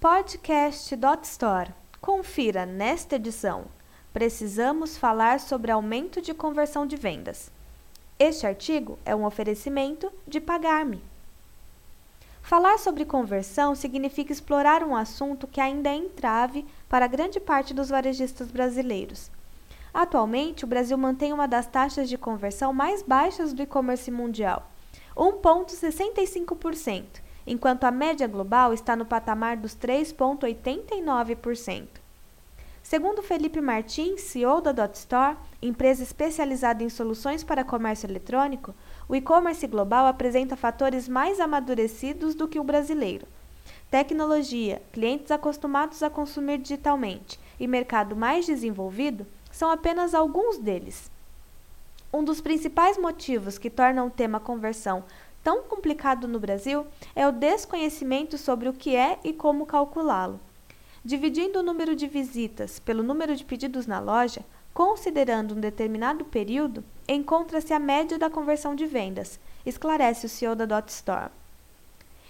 Podcast.store. 0.00 1.74
Confira 2.00 2.64
nesta 2.64 3.16
edição. 3.16 3.66
Precisamos 4.14 4.96
falar 4.96 5.38
sobre 5.38 5.70
aumento 5.70 6.22
de 6.22 6.32
conversão 6.32 6.86
de 6.86 6.96
vendas. 6.96 7.50
Este 8.18 8.46
artigo 8.46 8.98
é 9.04 9.14
um 9.14 9.26
oferecimento 9.26 10.10
de 10.26 10.40
Pagar-me. 10.40 11.04
Falar 12.40 12.78
sobre 12.78 13.04
conversão 13.04 13.74
significa 13.74 14.32
explorar 14.32 14.82
um 14.82 14.96
assunto 14.96 15.46
que 15.46 15.60
ainda 15.60 15.90
é 15.90 15.96
entrave 15.96 16.64
para 16.88 17.06
grande 17.06 17.38
parte 17.38 17.74
dos 17.74 17.90
varejistas 17.90 18.50
brasileiros. 18.50 19.30
Atualmente, 19.92 20.64
o 20.64 20.66
Brasil 20.66 20.96
mantém 20.96 21.30
uma 21.30 21.46
das 21.46 21.66
taxas 21.66 22.08
de 22.08 22.16
conversão 22.16 22.72
mais 22.72 23.02
baixas 23.02 23.52
do 23.52 23.60
e-commerce 23.60 24.10
mundial, 24.10 24.66
1,65%, 25.14 27.04
enquanto 27.46 27.84
a 27.84 27.90
média 27.90 28.26
global 28.26 28.72
está 28.72 28.96
no 28.96 29.04
patamar 29.04 29.56
dos 29.56 29.76
3,89%. 29.76 32.00
Segundo 32.82 33.22
Felipe 33.22 33.60
Martins, 33.60 34.22
CEO 34.22 34.60
da 34.60 34.72
DotStore, 34.72 35.36
empresa 35.62 36.02
especializada 36.02 36.82
em 36.82 36.88
soluções 36.88 37.44
para 37.44 37.62
comércio 37.62 38.08
eletrônico, 38.08 38.74
o 39.08 39.14
e-commerce 39.14 39.66
global 39.66 40.06
apresenta 40.06 40.56
fatores 40.56 41.08
mais 41.08 41.38
amadurecidos 41.38 42.34
do 42.34 42.48
que 42.48 42.58
o 42.58 42.64
brasileiro. 42.64 43.26
Tecnologia, 43.90 44.82
clientes 44.92 45.30
acostumados 45.30 46.02
a 46.02 46.10
consumir 46.10 46.58
digitalmente 46.58 47.38
e 47.58 47.66
mercado 47.66 48.16
mais 48.16 48.46
desenvolvido 48.46 49.26
são 49.52 49.70
apenas 49.70 50.14
alguns 50.14 50.58
deles. 50.58 51.10
Um 52.12 52.24
dos 52.24 52.40
principais 52.40 52.98
motivos 52.98 53.58
que 53.58 53.70
tornam 53.70 54.08
o 54.08 54.10
tema 54.10 54.40
conversão 54.40 55.04
tão 55.42 55.62
complicado 55.62 56.28
no 56.28 56.38
Brasil 56.38 56.86
é 57.14 57.26
o 57.26 57.32
desconhecimento 57.32 58.36
sobre 58.38 58.68
o 58.68 58.72
que 58.72 58.94
é 58.94 59.18
e 59.24 59.32
como 59.32 59.66
calculá-lo. 59.66 60.40
Dividindo 61.04 61.60
o 61.60 61.62
número 61.62 61.96
de 61.96 62.06
visitas 62.06 62.78
pelo 62.78 63.02
número 63.02 63.34
de 63.34 63.44
pedidos 63.44 63.86
na 63.86 64.00
loja, 64.00 64.44
considerando 64.72 65.54
um 65.54 65.60
determinado 65.60 66.24
período, 66.24 66.84
encontra-se 67.08 67.72
a 67.72 67.78
média 67.78 68.18
da 68.18 68.28
conversão 68.28 68.74
de 68.74 68.86
vendas, 68.86 69.40
esclarece 69.64 70.26
o 70.26 70.28
CEO 70.28 70.54
da 70.54 70.66
Dot 70.66 70.90
Store. 70.90 71.30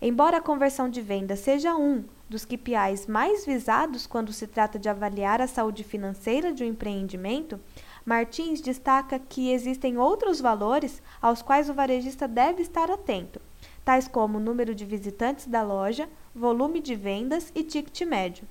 Embora 0.00 0.38
a 0.38 0.42
conversão 0.42 0.88
de 0.88 1.00
vendas 1.00 1.40
seja 1.40 1.76
um 1.76 2.04
dos 2.28 2.44
KPIs 2.44 3.06
mais 3.06 3.46
visados 3.46 4.06
quando 4.06 4.32
se 4.32 4.46
trata 4.46 4.78
de 4.78 4.88
avaliar 4.88 5.40
a 5.40 5.46
saúde 5.46 5.84
financeira 5.84 6.52
de 6.52 6.64
um 6.64 6.66
empreendimento, 6.66 7.60
Martins 8.04 8.60
destaca 8.60 9.18
que 9.18 9.52
existem 9.52 9.96
outros 9.96 10.40
valores 10.40 11.00
aos 11.20 11.40
quais 11.40 11.70
o 11.70 11.74
varejista 11.74 12.26
deve 12.26 12.62
estar 12.62 12.90
atento, 12.90 13.40
tais 13.84 14.08
como 14.08 14.38
o 14.38 14.40
número 14.40 14.74
de 14.74 14.84
visitantes 14.84 15.46
da 15.46 15.62
loja, 15.62 16.08
volume 16.34 16.80
de 16.80 16.94
vendas 16.94 17.52
e 17.54 17.62
ticket 17.62 18.02
médio. 18.02 18.46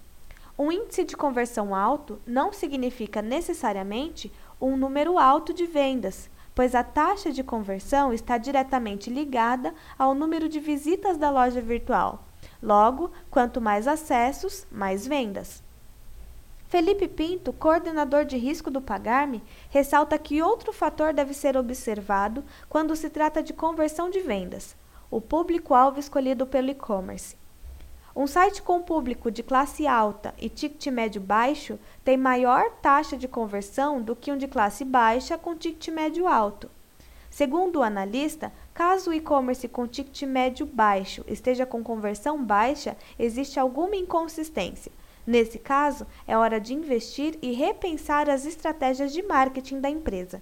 Um 0.57 0.71
índice 0.71 1.03
de 1.03 1.17
conversão 1.17 1.73
alto 1.75 2.21
não 2.25 2.53
significa 2.53 3.21
necessariamente 3.21 4.31
um 4.59 4.77
número 4.77 5.17
alto 5.17 5.53
de 5.53 5.65
vendas, 5.65 6.29
pois 6.53 6.75
a 6.75 6.83
taxa 6.83 7.31
de 7.31 7.43
conversão 7.43 8.13
está 8.13 8.37
diretamente 8.37 9.09
ligada 9.09 9.73
ao 9.97 10.13
número 10.13 10.47
de 10.47 10.59
visitas 10.59 11.17
da 11.17 11.29
loja 11.29 11.61
virtual. 11.61 12.23
Logo, 12.61 13.11
quanto 13.29 13.59
mais 13.59 13.87
acessos, 13.87 14.67
mais 14.71 15.07
vendas. 15.07 15.63
Felipe 16.71 17.05
Pinto, 17.05 17.51
coordenador 17.51 18.23
de 18.23 18.37
risco 18.37 18.71
do 18.71 18.79
Pagarme, 18.79 19.43
ressalta 19.69 20.17
que 20.17 20.41
outro 20.41 20.71
fator 20.71 21.13
deve 21.13 21.33
ser 21.33 21.57
observado 21.57 22.45
quando 22.69 22.95
se 22.95 23.09
trata 23.09 23.43
de 23.43 23.51
conversão 23.51 24.09
de 24.09 24.21
vendas: 24.21 24.73
o 25.11 25.19
público-alvo 25.19 25.99
escolhido 25.99 26.47
pelo 26.47 26.69
e-commerce. 26.69 27.35
Um 28.15 28.25
site 28.25 28.61
com 28.61 28.81
público 28.81 29.29
de 29.29 29.43
classe 29.43 29.85
alta 29.85 30.33
e 30.39 30.47
ticket 30.47 30.87
médio 30.93 31.19
baixo 31.19 31.77
tem 32.05 32.15
maior 32.15 32.71
taxa 32.81 33.17
de 33.17 33.27
conversão 33.27 34.01
do 34.01 34.15
que 34.15 34.31
um 34.31 34.37
de 34.37 34.47
classe 34.47 34.85
baixa 34.85 35.37
com 35.37 35.53
ticket 35.53 35.89
médio 35.89 36.25
alto. 36.25 36.71
Segundo 37.29 37.79
o 37.79 37.83
analista, 37.83 38.49
caso 38.73 39.09
o 39.09 39.13
e-commerce 39.13 39.67
com 39.67 39.85
ticket 39.85 40.21
médio 40.23 40.65
baixo 40.65 41.25
esteja 41.27 41.65
com 41.65 41.83
conversão 41.83 42.41
baixa, 42.41 42.95
existe 43.19 43.59
alguma 43.59 43.97
inconsistência, 43.97 44.89
Nesse 45.25 45.59
caso, 45.59 46.07
é 46.27 46.35
hora 46.35 46.59
de 46.59 46.73
investir 46.73 47.37
e 47.41 47.51
repensar 47.51 48.29
as 48.29 48.45
estratégias 48.45 49.13
de 49.13 49.21
marketing 49.21 49.79
da 49.79 49.89
empresa. 49.89 50.41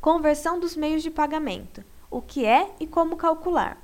Conversão 0.00 0.60
dos 0.60 0.76
meios 0.76 1.02
de 1.02 1.10
pagamento: 1.10 1.84
o 2.10 2.22
que 2.22 2.44
é 2.44 2.70
e 2.78 2.86
como 2.86 3.16
calcular. 3.16 3.78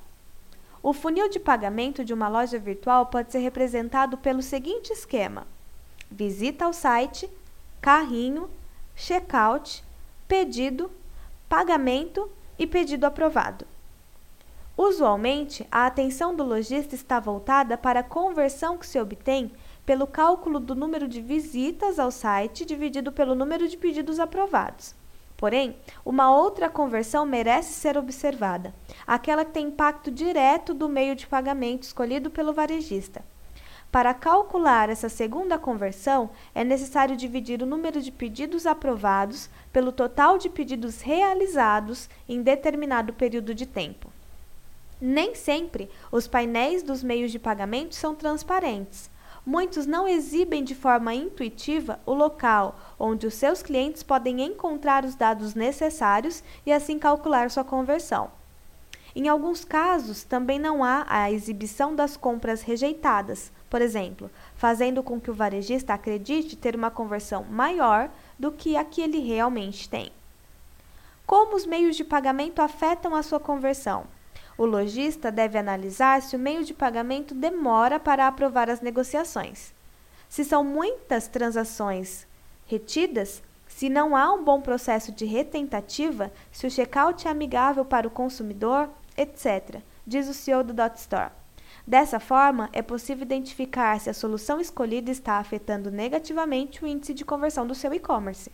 O 0.83 0.93
funil 0.93 1.29
de 1.29 1.39
pagamento 1.39 2.05
de 2.05 2.15
uma 2.15 2.29
loja 2.29 2.59
virtual 2.59 3.07
pode 3.07 3.33
ser 3.33 3.39
representado 3.41 4.17
pelo 4.17 4.43
seguinte 4.43 4.93
esquema: 4.93 5.47
visita 6.11 6.65
ao 6.65 6.73
site, 6.73 7.29
carrinho, 7.81 8.49
checkout, 8.95 9.83
pedido, 10.29 10.91
pagamento 11.49 12.31
e 12.59 12.67
pedido 12.67 13.05
aprovado. 13.05 13.67
Usualmente, 14.83 15.69
a 15.71 15.85
atenção 15.85 16.35
do 16.35 16.43
lojista 16.43 16.95
está 16.95 17.21
voltada 17.21 17.77
para 17.77 18.01
a 18.01 18.03
conversão 18.03 18.79
que 18.79 18.87
se 18.87 18.99
obtém 18.99 19.53
pelo 19.85 20.07
cálculo 20.07 20.59
do 20.59 20.75
número 20.75 21.07
de 21.07 21.21
visitas 21.21 21.99
ao 21.99 22.11
site 22.11 22.65
dividido 22.65 23.13
pelo 23.13 23.35
número 23.35 23.69
de 23.69 23.77
pedidos 23.77 24.19
aprovados. 24.19 24.95
Porém, 25.37 25.77
uma 26.03 26.35
outra 26.35 26.71
conversão 26.71 27.27
merece 27.27 27.75
ser 27.75 27.99
observada, 27.99 28.75
aquela 29.07 29.45
que 29.45 29.53
tem 29.53 29.67
impacto 29.67 30.11
direto 30.11 30.73
do 30.73 30.89
meio 30.89 31.15
de 31.15 31.27
pagamento 31.27 31.83
escolhido 31.83 32.31
pelo 32.31 32.55
varejista. 32.55 33.23
Para 33.93 34.15
calcular 34.15 34.89
essa 34.89 35.11
segunda 35.11 35.59
conversão, 35.59 36.31
é 36.55 36.65
necessário 36.65 37.19
dividir 37.19 37.63
o 37.63 37.67
número 37.67 38.01
de 38.01 38.11
pedidos 38.11 38.65
aprovados 38.67 39.51
pelo 39.75 39.93
total 39.93 40.39
de 40.39 40.49
pedidos 40.49 41.03
realizados 41.03 42.09
em 42.27 42.41
determinado 42.41 43.13
período 43.13 43.55
de 43.55 43.67
tempo. 43.67 44.10
Nem 45.01 45.35
sempre 45.35 45.89
os 46.13 46.27
painéis 46.27 46.83
dos 46.83 47.03
meios 47.03 47.33
de 47.33 47.39
pagamento 47.39 47.95
são 47.95 48.15
transparentes. 48.15 49.11
Muitos 49.47 49.87
não 49.87 50.07
exibem 50.07 50.63
de 50.63 50.75
forma 50.75 51.15
intuitiva 51.15 51.99
o 52.05 52.13
local 52.13 52.79
onde 52.99 53.27
os 53.27 53.35
seus 53.35 53.63
clientes 53.63 54.03
podem 54.03 54.43
encontrar 54.43 55.05
os 55.05 55.15
dados 55.15 55.55
necessários 55.55 56.45
e 56.67 56.73
assim 56.73 56.99
calcular 56.99 57.51
sua 57.51 57.65
conversão. 57.65 58.31
Em 59.17 59.27
alguns 59.27 59.65
casos, 59.65 60.23
também 60.23 60.59
não 60.59 60.85
há 60.85 61.05
a 61.09 61.33
exibição 61.33 61.97
das 61.97 62.17
compras 62.17 62.63
rejeitadas, 62.63 63.51
por 63.69 63.83
exemplo, 63.83 64.31
fazendo 64.55 65.03
com 65.03 65.21
que 65.21 65.31
o 65.31 65.35
varejista 65.35 65.95
acredite 65.95 66.55
ter 66.55 66.77
uma 66.77 66.91
conversão 66.91 67.45
maior 67.45 68.11
do 68.39 68.53
que 68.53 68.77
a 68.77 68.85
que 68.85 69.01
ele 69.01 69.19
realmente 69.19 69.89
tem. 69.89 70.13
Como 71.27 71.57
os 71.57 71.67
meios 71.67 71.97
de 71.97 72.05
pagamento 72.05 72.61
afetam 72.61 73.15
a 73.15 73.23
sua 73.23 73.41
conversão? 73.41 74.05
O 74.61 74.67
lojista 74.67 75.33
deve 75.33 75.57
analisar 75.57 76.21
se 76.21 76.37
o 76.37 76.39
meio 76.39 76.63
de 76.63 76.75
pagamento 76.75 77.35
demora 77.35 77.99
para 77.99 78.27
aprovar 78.27 78.69
as 78.69 78.83
negociações. 78.83 79.73
Se 80.29 80.45
são 80.45 80.63
muitas 80.63 81.27
transações 81.27 82.27
retidas, 82.67 83.43
se 83.67 83.89
não 83.89 84.15
há 84.15 84.31
um 84.31 84.45
bom 84.45 84.61
processo 84.61 85.13
de 85.13 85.25
retentativa, 85.25 86.31
se 86.53 86.67
o 86.67 86.71
checkout 86.71 87.27
é 87.27 87.31
amigável 87.31 87.87
para 87.87 88.07
o 88.07 88.11
consumidor, 88.11 88.91
etc., 89.17 89.81
diz 90.07 90.29
o 90.29 90.35
CEO 90.35 90.63
do 90.63 90.75
Dot 90.75 90.95
Store. 90.99 91.31
Dessa 91.87 92.21
forma, 92.21 92.69
é 92.75 92.83
possível 92.83 93.23
identificar 93.23 93.99
se 93.99 94.11
a 94.11 94.15
solução 94.15 94.61
escolhida 94.61 95.11
está 95.11 95.39
afetando 95.39 95.91
negativamente 95.91 96.85
o 96.85 96.87
índice 96.87 97.15
de 97.15 97.25
conversão 97.25 97.67
do 97.67 97.75
seu 97.75 97.95
e-commerce. 97.95 98.53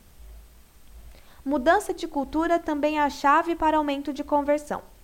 Mudança 1.45 1.93
de 1.93 2.07
cultura 2.07 2.61
também 2.61 2.97
é 2.97 3.03
a 3.03 3.11
chave 3.11 3.57
para 3.57 3.77
aumento 3.77 4.13
de 4.13 4.23
conversão. 4.23 4.95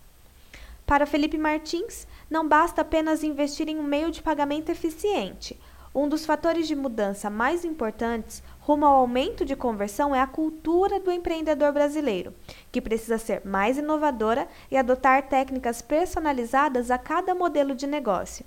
Para 0.93 1.07
Felipe 1.07 1.39
Martins, 1.39 2.07
não 2.29 2.47
basta 2.47 2.83
apenas 2.83 3.25
investir 3.25 3.67
em 3.67 3.79
um 3.79 3.83
meio 3.83 4.11
de 4.11 4.23
pagamento 4.23 4.69
eficiente. 4.69 5.59
Um 5.95 6.07
dos 6.07 6.27
fatores 6.27 6.69
de 6.69 6.77
mudança 6.77 7.31
mais 7.31 7.65
importantes 7.65 8.43
rumo 8.61 8.85
ao 8.85 8.99
aumento 8.99 9.43
de 9.43 9.57
conversão 9.57 10.15
é 10.15 10.21
a 10.21 10.27
cultura 10.27 11.01
do 11.01 11.11
empreendedor 11.11 11.73
brasileiro, 11.73 12.35
que 12.71 12.79
precisa 12.79 13.17
ser 13.17 13.41
mais 13.43 13.79
inovadora 13.79 14.47
e 14.71 14.77
adotar 14.77 15.31
técnicas 15.31 15.81
personalizadas 15.81 16.91
a 16.91 16.99
cada 16.99 17.35
modelo 17.35 17.75
de 17.75 17.87
negócio. 17.87 18.45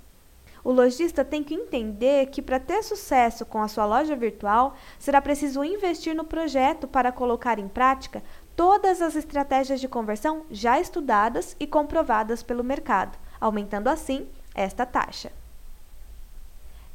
O 0.62 0.72
lojista 0.72 1.24
tem 1.24 1.42
que 1.42 1.54
entender 1.54 2.26
que 2.26 2.42
para 2.42 2.58
ter 2.58 2.82
sucesso 2.82 3.46
com 3.46 3.62
a 3.62 3.68
sua 3.68 3.86
loja 3.86 4.14
virtual, 4.14 4.76
será 4.98 5.20
preciso 5.20 5.62
investir 5.62 6.14
no 6.14 6.24
projeto 6.24 6.86
para 6.88 7.12
colocar 7.12 7.58
em 7.58 7.68
prática 7.68 8.22
todas 8.56 9.00
as 9.02 9.14
estratégias 9.14 9.80
de 9.80 9.86
conversão 9.86 10.44
já 10.50 10.80
estudadas 10.80 11.54
e 11.60 11.66
comprovadas 11.66 12.42
pelo 12.42 12.64
mercado, 12.64 13.16
aumentando 13.40 13.88
assim 13.88 14.26
esta 14.54 14.84
taxa. 14.86 15.30